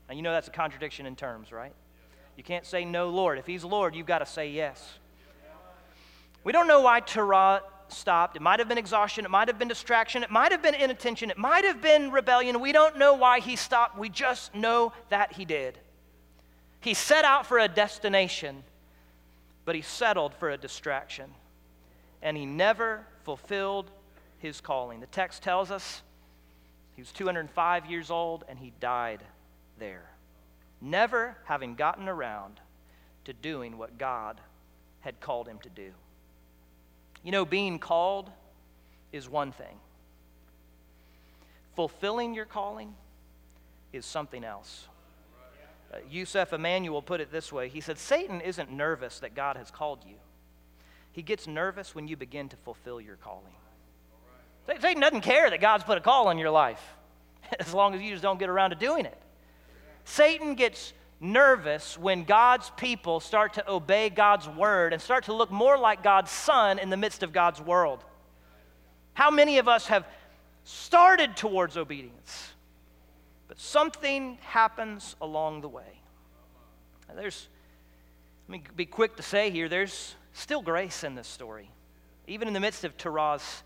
[0.07, 1.73] And you know that's a contradiction in terms, right?
[2.37, 3.39] You can't say no, Lord.
[3.39, 4.99] If he's Lord, you've got to say yes.
[6.43, 8.35] We don't know why Terah stopped.
[8.35, 9.25] It might have been exhaustion.
[9.25, 10.23] It might have been distraction.
[10.23, 11.29] It might have been inattention.
[11.29, 12.59] It might have been rebellion.
[12.61, 13.97] We don't know why he stopped.
[13.97, 15.77] We just know that he did.
[16.81, 18.63] He set out for a destination,
[19.65, 21.29] but he settled for a distraction.
[22.21, 23.89] And he never fulfilled
[24.39, 24.99] his calling.
[24.99, 26.01] The text tells us
[26.95, 29.23] he was 205 years old and he died
[29.79, 30.09] there,
[30.81, 32.59] never having gotten around
[33.25, 34.39] to doing what God
[35.01, 35.91] had called him to do.
[37.23, 38.29] You know, being called
[39.11, 39.79] is one thing,
[41.75, 42.95] fulfilling your calling
[43.93, 44.87] is something else.
[45.91, 49.71] Uh, Yusef Emanuel put it this way He said, Satan isn't nervous that God has
[49.71, 50.15] called you,
[51.11, 53.53] he gets nervous when you begin to fulfill your calling.
[54.79, 56.81] Satan doesn't care that God's put a call on your life
[57.59, 59.17] as long as you just don't get around to doing it.
[60.05, 65.51] Satan gets nervous when God's people start to obey God's word and start to look
[65.51, 68.03] more like God's son in the midst of God's world.
[69.13, 70.05] How many of us have
[70.63, 72.50] started towards obedience,
[73.51, 75.99] but something happens along the way?
[77.17, 77.49] there's,
[78.47, 81.69] let me be quick to say here, there's still grace in this story.
[82.27, 83.63] Even in the midst of Terah's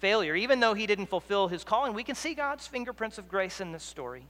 [0.00, 3.60] failure, even though he didn't fulfill his calling, we can see God's fingerprints of grace
[3.60, 4.26] in this story.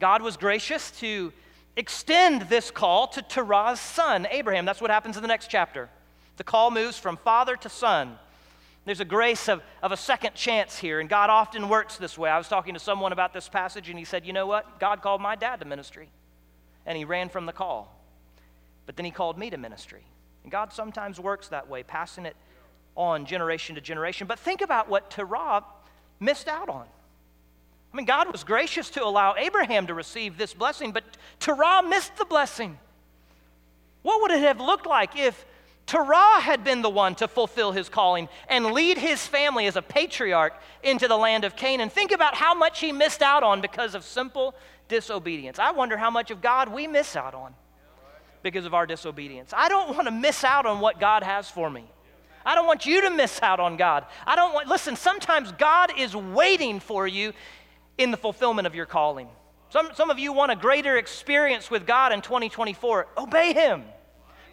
[0.00, 1.30] God was gracious to
[1.76, 4.64] extend this call to Terah's son, Abraham.
[4.64, 5.90] That's what happens in the next chapter.
[6.38, 8.18] The call moves from father to son.
[8.88, 12.30] There's a grace of, of a second chance here, and God often works this way.
[12.30, 14.80] I was talking to someone about this passage, and he said, You know what?
[14.80, 16.08] God called my dad to ministry,
[16.86, 17.94] and he ran from the call.
[18.86, 20.04] But then he called me to ministry.
[20.42, 22.34] And God sometimes works that way, passing it
[22.96, 24.26] on generation to generation.
[24.26, 25.64] But think about what Terah
[26.18, 26.86] missed out on.
[27.92, 31.04] I mean, God was gracious to allow Abraham to receive this blessing, but
[31.40, 32.78] Terah missed the blessing.
[34.00, 35.44] What would it have looked like if
[35.88, 39.80] Terah had been the one to fulfill his calling and lead his family as a
[39.80, 41.88] patriarch into the land of Canaan?
[41.88, 44.54] Think about how much he missed out on because of simple
[44.88, 45.58] disobedience.
[45.58, 47.54] I wonder how much of God we miss out on
[48.42, 49.54] because of our disobedience.
[49.56, 51.84] I don't want to miss out on what God has for me.
[52.44, 54.04] I don't want you to miss out on God.
[54.26, 57.32] I don't want, listen, sometimes God is waiting for you
[57.96, 59.28] in the fulfillment of your calling.
[59.70, 63.06] Some, some of you want a greater experience with God in 2024.
[63.16, 63.84] Obey Him.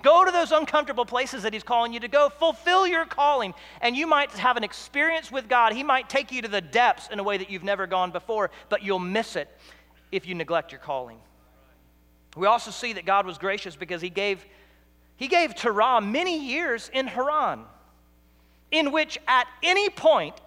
[0.05, 2.29] Go to those uncomfortable places that He's calling you to go.
[2.29, 5.73] Fulfill your calling, and you might have an experience with God.
[5.73, 8.51] He might take you to the depths in a way that you've never gone before,
[8.69, 9.49] but you'll miss it
[10.11, 11.17] if you neglect your calling.
[12.37, 14.45] We also see that God was gracious because He gave,
[15.17, 17.63] he gave Terah many years in Haran,
[18.69, 20.39] in which at any point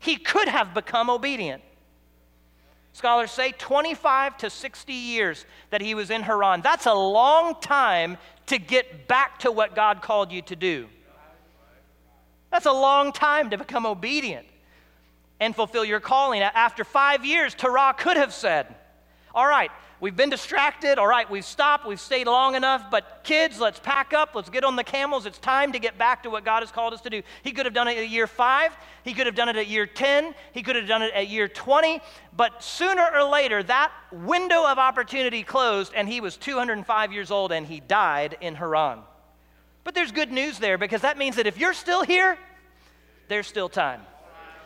[0.00, 1.62] he could have become obedient.
[2.92, 6.60] Scholars say 25 to 60 years that he was in Haran.
[6.60, 8.18] That's a long time
[8.50, 10.88] to get back to what God called you to do.
[12.50, 14.44] That's a long time to become obedient
[15.38, 16.42] and fulfill your calling.
[16.42, 18.74] After five years, Terah could have said,
[19.32, 20.98] All right, We've been distracted.
[20.98, 21.86] All right, we've stopped.
[21.86, 22.90] We've stayed long enough.
[22.90, 24.34] But kids, let's pack up.
[24.34, 25.26] Let's get on the camels.
[25.26, 27.22] It's time to get back to what God has called us to do.
[27.42, 28.72] He could have done it at year five.
[29.04, 30.34] He could have done it at year 10.
[30.52, 32.00] He could have done it at year 20.
[32.34, 37.52] But sooner or later, that window of opportunity closed, and he was 205 years old
[37.52, 39.00] and he died in Haran.
[39.84, 42.38] But there's good news there because that means that if you're still here,
[43.28, 44.00] there's still time.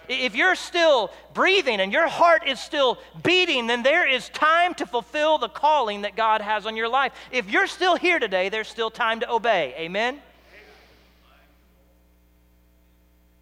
[0.08, 4.86] If you're still breathing and your heart is still beating, then there is time to
[4.86, 7.12] fulfill the calling that God has on your life.
[7.30, 9.74] If you're still here today, there's still time to obey.
[9.78, 10.20] Amen?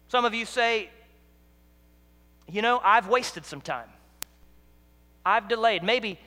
[0.07, 0.89] Some of you say,
[2.47, 3.89] you know, I've wasted some time.
[5.25, 5.83] I've delayed.
[5.83, 6.19] Maybe,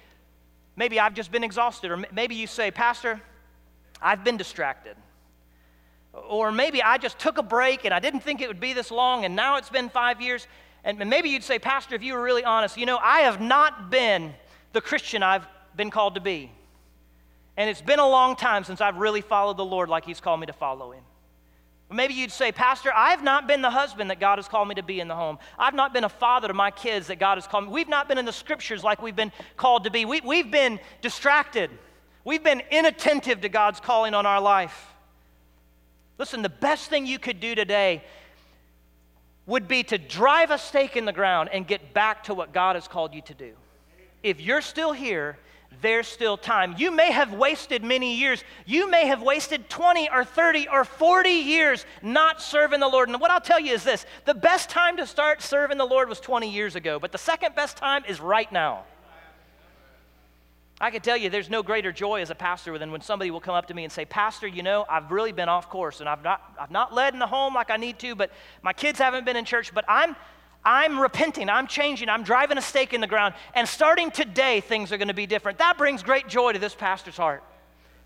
[0.75, 1.91] maybe I've just been exhausted.
[1.91, 3.21] Or maybe you say, Pastor,
[4.03, 4.97] I've been distracted.
[6.29, 8.91] Or maybe I just took a break and I didn't think it would be this
[8.91, 10.47] long and now it's been five years.
[10.85, 13.91] And maybe you'd say, Pastor, if you were really honest, you know, I have not
[13.91, 14.35] been
[14.73, 16.51] the Christian I've been called to be.
[17.57, 20.41] And it's been a long time since I've really followed the Lord like He's called
[20.41, 21.03] me to follow Him.
[21.91, 24.83] Maybe you'd say, Pastor, I've not been the husband that God has called me to
[24.83, 25.39] be in the home.
[25.57, 27.71] I've not been a father to my kids that God has called me.
[27.71, 30.05] We've not been in the scriptures like we've been called to be.
[30.05, 31.71] We, we've been distracted.
[32.25, 34.96] We've been inattentive to God's calling on our life.
[36.19, 38.03] Listen, the best thing you could do today
[39.47, 42.75] would be to drive a stake in the ground and get back to what God
[42.75, 43.53] has called you to do.
[44.23, 45.39] If you're still here,
[45.83, 46.75] there's still time.
[46.79, 48.43] You may have wasted many years.
[48.65, 53.09] You may have wasted 20 or 30 or 40 years not serving the Lord.
[53.09, 56.09] And what I'll tell you is this the best time to start serving the Lord
[56.09, 58.85] was 20 years ago, but the second best time is right now.
[60.79, 63.41] I can tell you there's no greater joy as a pastor than when somebody will
[63.41, 66.09] come up to me and say, Pastor, you know, I've really been off course and
[66.09, 68.31] I've not, I've not led in the home like I need to, but
[68.63, 70.15] my kids haven't been in church, but I'm,
[70.65, 74.93] I'm repenting, I'm changing, I'm driving a stake in the ground, and starting today, things
[74.93, 75.59] are going to be different.
[75.59, 77.43] That brings great joy to this pastor's heart.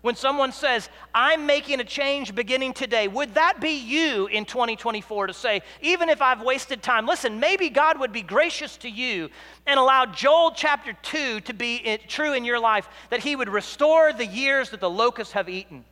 [0.01, 5.27] When someone says, I'm making a change beginning today, would that be you in 2024
[5.27, 9.29] to say, even if I've wasted time, listen, maybe God would be gracious to you
[9.67, 14.11] and allow Joel chapter 2 to be true in your life, that He would restore
[14.11, 15.85] the years that the locusts have eaten.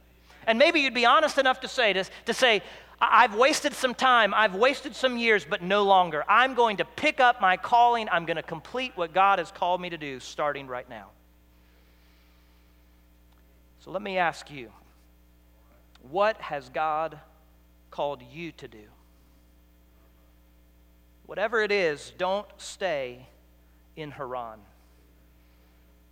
[0.47, 2.63] And maybe you'd be honest enough to say, to, to say,
[2.99, 6.25] I've wasted some time, I've wasted some years, but no longer.
[6.27, 9.79] I'm going to pick up my calling, I'm going to complete what God has called
[9.79, 11.09] me to do starting right now.
[13.79, 14.71] So let me ask you
[16.09, 17.19] what has God
[17.91, 18.83] called you to do?
[21.25, 23.27] Whatever it is, don't stay
[23.95, 24.59] in Haran.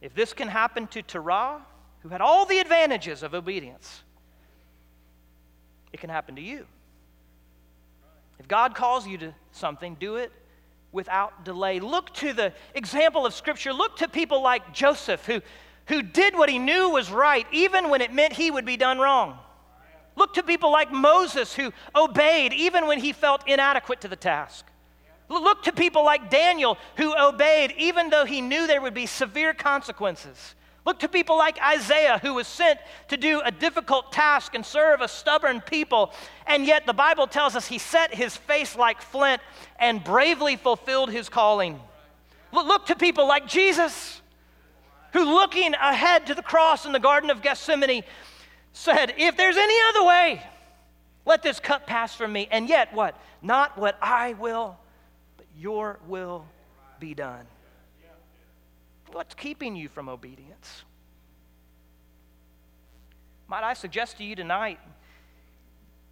[0.02, 1.66] If this can happen to Terah,
[2.02, 4.04] who had all the advantages of obedience,
[5.92, 6.66] it can happen to you.
[8.40, 10.32] If God calls you to something, do it
[10.92, 11.80] without delay.
[11.80, 13.74] Look to the example of Scripture.
[13.74, 15.42] Look to people like Joseph, who
[15.88, 19.00] who did what he knew was right, even when it meant he would be done
[19.00, 19.40] wrong.
[20.16, 24.66] Look to people like Moses, who obeyed even when he felt inadequate to the task.
[25.30, 29.54] Look to people like Daniel, who obeyed even though he knew there would be severe
[29.54, 30.56] consequences.
[30.86, 35.02] Look to people like Isaiah, who was sent to do a difficult task and serve
[35.02, 36.14] a stubborn people,
[36.46, 39.42] and yet the Bible tells us he set his face like flint
[39.80, 41.80] and bravely fulfilled his calling.
[42.54, 44.22] Look to people like Jesus,
[45.18, 48.04] who, looking ahead to the cross in the Garden of Gethsemane,
[48.72, 50.44] said, If there's any other way,
[51.26, 52.48] let this cup pass from me.
[52.52, 53.20] And yet, what?
[53.42, 54.78] Not what I will,
[55.38, 56.46] but your will
[57.00, 57.46] be done.
[59.12, 60.84] What's keeping you from obedience?
[63.48, 64.80] Might I suggest to you tonight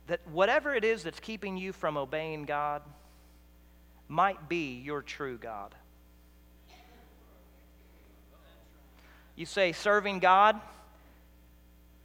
[0.07, 2.81] that whatever it is that's keeping you from obeying God
[4.07, 5.75] might be your true God.
[9.35, 10.59] You say, serving God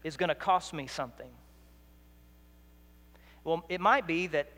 [0.03, 1.31] is going to cost me something.
[3.45, 4.49] Well, it might be that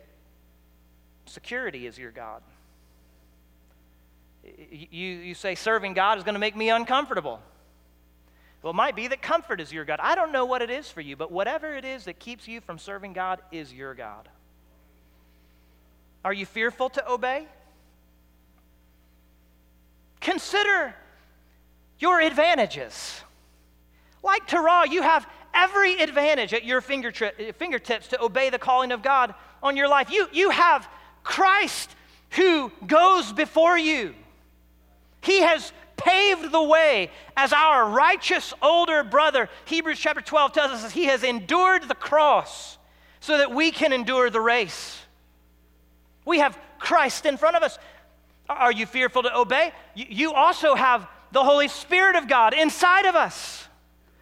[1.27, 2.43] security is your God.
[4.45, 7.41] You, you say serving God is going to make me uncomfortable.
[8.63, 9.99] Well, it might be that comfort is your God.
[10.01, 12.61] I don't know what it is for you, but whatever it is that keeps you
[12.61, 14.29] from serving God is your God.
[16.25, 17.47] Are you fearful to obey?
[20.21, 20.95] Consider
[22.03, 23.23] your advantages.
[24.25, 29.03] Like Terah, you have every advantage at your eh, fingertips to obey the calling of
[29.03, 30.11] God on your life.
[30.11, 30.89] You, you have
[31.23, 31.95] Christ
[32.31, 34.15] who goes before you.
[35.21, 39.49] He has paved the way as our righteous older brother.
[39.67, 42.79] Hebrews chapter 12 tells us he has endured the cross
[43.21, 44.99] so that we can endure the race.
[46.25, 47.79] We have Christ in front of us.
[48.49, 49.73] Are you fearful to obey?
[49.95, 53.67] You also have the Holy Spirit of God inside of us.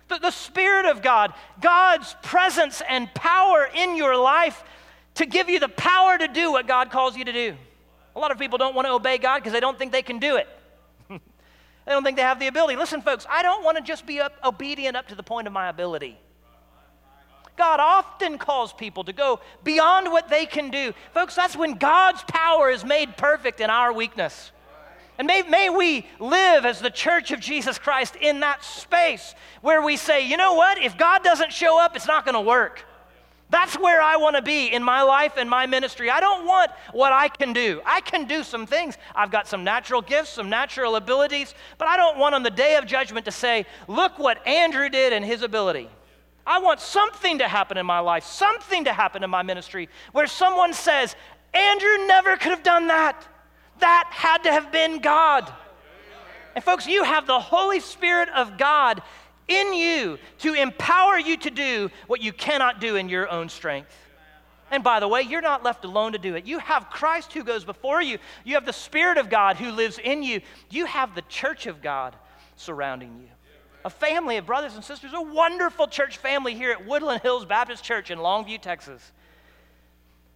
[0.09, 4.65] The, the Spirit of God, God's presence and power in your life
[5.17, 7.57] to give you the power to do what God calls you to do.
[8.17, 10.19] A lot of people don't want to obey God because they don't think they can
[10.19, 10.49] do it.
[11.09, 11.19] they
[11.87, 12.77] don't think they have the ability.
[12.77, 15.53] Listen, folks, I don't want to just be up, obedient up to the point of
[15.53, 16.19] my ability.
[17.57, 20.95] God often calls people to go beyond what they can do.
[21.13, 24.51] Folks, that's when God's power is made perfect in our weakness.
[25.21, 29.83] And may, may we live as the church of Jesus Christ in that space where
[29.83, 30.83] we say, you know what?
[30.83, 32.87] If God doesn't show up, it's not going to work.
[33.51, 36.09] That's where I want to be in my life and my ministry.
[36.09, 37.83] I don't want what I can do.
[37.85, 38.97] I can do some things.
[39.15, 42.77] I've got some natural gifts, some natural abilities, but I don't want on the day
[42.77, 45.91] of judgment to say, look what Andrew did and his ability.
[46.47, 50.27] I want something to happen in my life, something to happen in my ministry where
[50.27, 51.15] someone says,
[51.53, 53.23] Andrew never could have done that.
[53.81, 55.53] That had to have been God.
[56.55, 59.03] And, folks, you have the Holy Spirit of God
[59.49, 63.95] in you to empower you to do what you cannot do in your own strength.
[64.71, 66.47] And by the way, you're not left alone to do it.
[66.47, 69.99] You have Christ who goes before you, you have the Spirit of God who lives
[69.99, 72.15] in you, you have the church of God
[72.57, 73.29] surrounding you.
[73.85, 77.83] A family of brothers and sisters, a wonderful church family here at Woodland Hills Baptist
[77.83, 79.11] Church in Longview, Texas,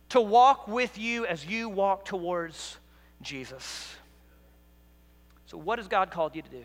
[0.08, 2.78] to walk with you as you walk towards
[3.22, 3.94] Jesus.
[5.46, 6.64] So, what has God called you to do?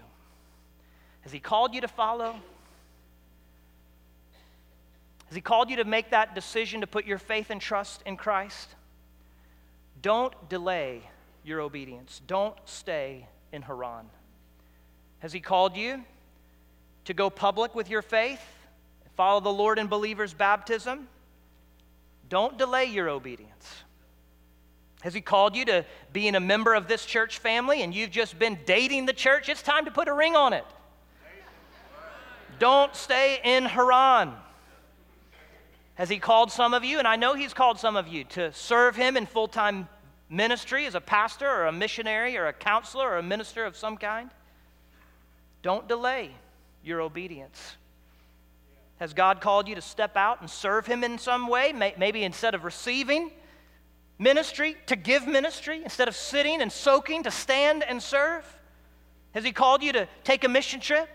[1.21, 2.35] Has He called you to follow?
[5.27, 8.17] Has He called you to make that decision to put your faith and trust in
[8.17, 8.69] Christ?
[10.01, 11.01] Don't delay
[11.43, 12.21] your obedience.
[12.25, 14.05] Don't stay in Haran.
[15.19, 16.03] Has He called you
[17.05, 18.41] to go public with your faith?
[19.15, 21.09] Follow the Lord in believers' baptism?
[22.29, 23.83] Don't delay your obedience.
[25.01, 28.37] Has He called you to being a member of this church family and you've just
[28.37, 29.49] been dating the church?
[29.49, 30.65] It's time to put a ring on it.
[32.59, 34.33] Don't stay in Haran.
[35.95, 38.51] Has He called some of you, and I know He's called some of you, to
[38.53, 39.87] serve Him in full time
[40.29, 43.97] ministry as a pastor or a missionary or a counselor or a minister of some
[43.97, 44.29] kind?
[45.61, 46.31] Don't delay
[46.83, 47.77] your obedience.
[48.99, 51.73] Has God called you to step out and serve Him in some way?
[51.73, 53.31] Maybe instead of receiving
[54.19, 58.45] ministry, to give ministry, instead of sitting and soaking, to stand and serve?
[59.31, 61.07] Has He called you to take a mission trip?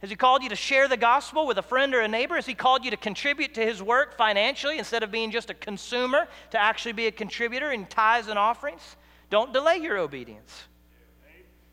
[0.00, 2.36] Has He called you to share the gospel with a friend or a neighbor?
[2.36, 5.54] Has He called you to contribute to His work financially instead of being just a
[5.54, 8.96] consumer, to actually be a contributor in tithes and offerings?
[9.28, 10.64] Don't delay your obedience.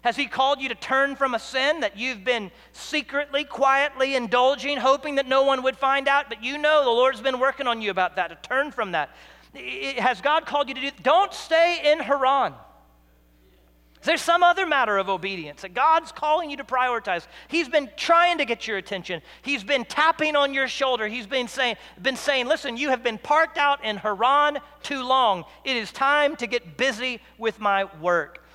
[0.01, 4.77] Has He called you to turn from a sin that you've been secretly, quietly indulging,
[4.77, 6.29] hoping that no one would find out?
[6.29, 9.09] But you know the Lord's been working on you about that, to turn from that.
[9.97, 10.91] Has God called you to do?
[11.03, 12.53] Don't stay in Haran.
[14.03, 17.25] There's some other matter of obedience that God's calling you to prioritize.
[17.47, 19.21] He's been trying to get your attention.
[19.41, 21.07] He's been tapping on your shoulder.
[21.07, 25.45] He's been saying, been saying, listen, you have been parked out in Haran too long.
[25.65, 28.45] It is time to get busy with my work.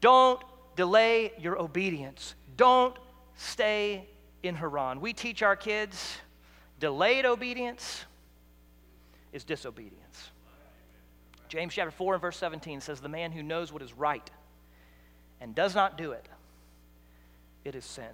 [0.00, 0.40] Don't
[0.76, 2.34] delay your obedience.
[2.56, 2.94] Don't
[3.34, 4.06] stay
[4.42, 5.00] in Haran.
[5.00, 6.18] We teach our kids
[6.78, 8.04] delayed obedience
[9.36, 10.30] is disobedience.
[11.48, 14.28] James chapter 4 and verse 17 says, The man who knows what is right
[15.40, 16.26] and does not do it,
[17.62, 18.10] it is sin.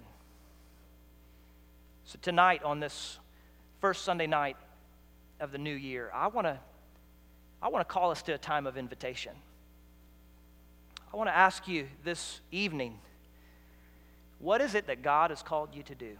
[2.05, 3.17] So, tonight, on this
[3.79, 4.57] first Sunday night
[5.39, 6.59] of the new year, I want to
[7.61, 9.31] I want to call us to a time of invitation.
[11.13, 12.99] I want to ask you this evening
[14.39, 16.17] what is it that God has called you to do?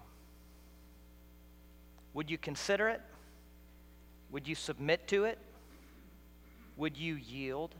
[2.13, 3.01] Would you consider it?
[4.33, 5.37] Would you submit to it?
[6.75, 7.75] Would you yield?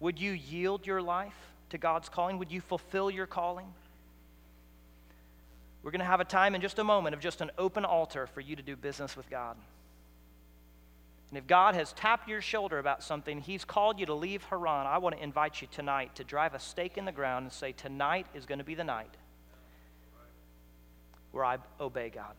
[0.00, 1.36] Would you yield your life
[1.68, 2.38] to God's calling?
[2.38, 3.66] Would you fulfill your calling?
[5.82, 8.26] We're going to have a time in just a moment of just an open altar
[8.26, 9.56] for you to do business with God.
[11.28, 14.86] And if God has tapped your shoulder about something, He's called you to leave Haran,
[14.86, 17.72] I want to invite you tonight to drive a stake in the ground and say,
[17.72, 19.14] Tonight is going to be the night
[21.32, 22.34] where I obey God.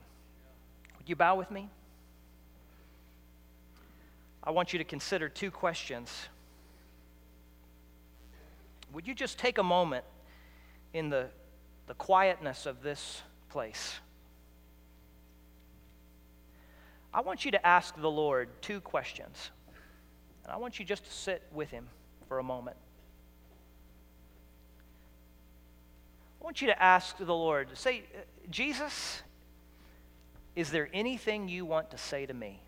[1.08, 1.70] You bow with me?
[4.44, 6.30] I want you to consider two questions
[8.94, 10.06] would you just take a moment
[10.94, 11.28] in the,
[11.88, 14.00] the quietness of this place?
[17.14, 19.52] I want you to ask the Lord two questions.
[20.44, 21.88] And I want you just to sit with Him
[22.28, 22.78] for a moment.
[26.42, 29.22] I want you to ask the Lord, say, uh, Jesus,
[30.58, 32.60] is there anything you want to say to me?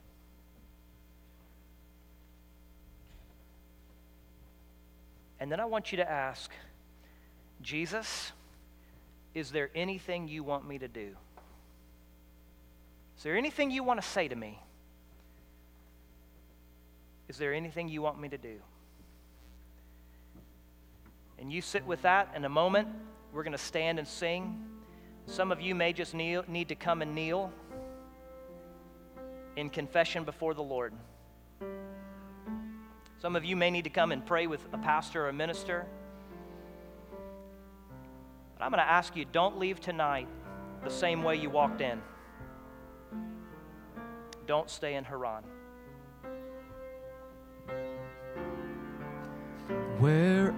[5.39, 6.51] And then I want you to ask,
[7.63, 8.31] Jesus,
[9.33, 11.15] is there anything you want me to do?
[13.17, 14.59] Is there anything you want to say to me?
[17.27, 18.57] Is there anything you want me to do?
[21.39, 22.87] And you sit with that in a moment.
[23.33, 24.63] We're going to stand and sing.
[25.25, 27.51] Some of you may just kneel, need to come and kneel
[29.59, 30.93] in confession before the Lord.
[33.21, 35.85] Some of you may need to come and pray with a pastor or a minister.
[38.57, 40.27] But I'm going to ask you don't leave tonight
[40.83, 42.01] the same way you walked in.
[44.47, 45.43] Don't stay in Haran.
[49.99, 50.55] Where